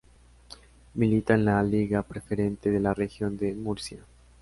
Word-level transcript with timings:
Milita 0.95 1.35
en 1.35 1.45
la 1.45 1.61
Liga 1.61 2.01
Preferente 2.01 2.71
de 2.71 2.79
la 2.79 2.95
Región 2.95 3.37
de 3.37 3.53
Murcia. 3.53 3.99